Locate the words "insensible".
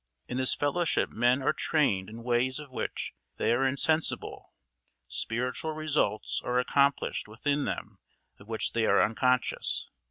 3.67-4.51